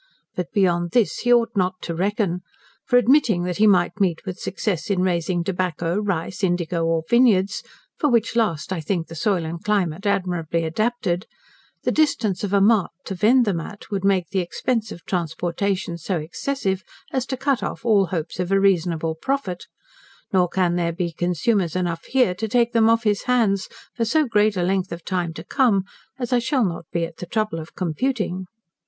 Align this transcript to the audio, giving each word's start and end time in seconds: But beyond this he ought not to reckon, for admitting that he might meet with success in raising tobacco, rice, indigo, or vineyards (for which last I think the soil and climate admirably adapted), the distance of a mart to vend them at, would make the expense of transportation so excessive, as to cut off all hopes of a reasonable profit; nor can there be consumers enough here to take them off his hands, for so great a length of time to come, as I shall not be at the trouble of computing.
But 0.35 0.51
beyond 0.51 0.93
this 0.93 1.19
he 1.19 1.31
ought 1.31 1.55
not 1.55 1.79
to 1.83 1.93
reckon, 1.93 2.41
for 2.85 2.97
admitting 2.97 3.43
that 3.43 3.57
he 3.57 3.67
might 3.67 4.01
meet 4.01 4.25
with 4.25 4.39
success 4.39 4.89
in 4.89 5.03
raising 5.03 5.43
tobacco, 5.43 5.95
rice, 5.99 6.43
indigo, 6.43 6.83
or 6.87 7.03
vineyards 7.07 7.61
(for 7.99 8.09
which 8.09 8.35
last 8.35 8.73
I 8.73 8.79
think 8.79 9.09
the 9.09 9.15
soil 9.15 9.45
and 9.45 9.63
climate 9.63 10.07
admirably 10.07 10.63
adapted), 10.63 11.27
the 11.83 11.91
distance 11.91 12.43
of 12.43 12.51
a 12.51 12.59
mart 12.59 12.89
to 13.05 13.13
vend 13.13 13.45
them 13.45 13.59
at, 13.59 13.91
would 13.91 14.03
make 14.03 14.29
the 14.31 14.39
expense 14.39 14.91
of 14.91 15.05
transportation 15.05 15.99
so 15.99 16.17
excessive, 16.17 16.83
as 17.13 17.27
to 17.27 17.37
cut 17.37 17.61
off 17.61 17.85
all 17.85 18.07
hopes 18.07 18.39
of 18.39 18.51
a 18.51 18.59
reasonable 18.59 19.13
profit; 19.13 19.67
nor 20.33 20.49
can 20.49 20.77
there 20.77 20.91
be 20.93 21.11
consumers 21.11 21.75
enough 21.75 22.05
here 22.05 22.33
to 22.33 22.47
take 22.47 22.73
them 22.73 22.89
off 22.89 23.03
his 23.03 23.25
hands, 23.25 23.69
for 23.95 24.03
so 24.05 24.25
great 24.25 24.57
a 24.57 24.63
length 24.63 24.91
of 24.91 25.05
time 25.05 25.31
to 25.31 25.43
come, 25.43 25.83
as 26.17 26.33
I 26.33 26.39
shall 26.39 26.65
not 26.65 26.85
be 26.91 27.05
at 27.05 27.17
the 27.17 27.27
trouble 27.27 27.59
of 27.59 27.75
computing. 27.75 28.47